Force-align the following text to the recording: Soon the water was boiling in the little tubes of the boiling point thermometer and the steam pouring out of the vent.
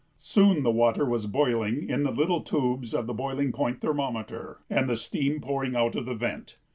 Soon 0.17 0.63
the 0.63 0.71
water 0.71 1.05
was 1.05 1.27
boiling 1.27 1.87
in 1.87 2.01
the 2.01 2.09
little 2.11 2.41
tubes 2.41 2.95
of 2.95 3.05
the 3.05 3.13
boiling 3.13 3.51
point 3.51 3.81
thermometer 3.81 4.57
and 4.67 4.89
the 4.89 4.97
steam 4.97 5.39
pouring 5.39 5.75
out 5.75 5.95
of 5.95 6.07
the 6.07 6.15
vent. 6.15 6.57